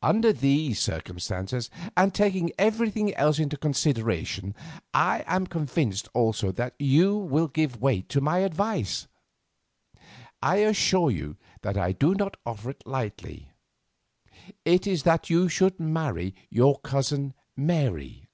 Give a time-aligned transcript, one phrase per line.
[0.00, 4.54] Under these circumstances, and taking everything else into consideration,
[4.94, 9.06] I am convinced also that you will give weight to my advice.
[10.40, 13.50] I assure you that I do not offer it lightly.
[14.64, 18.30] It is that you should marry your cousin Mary."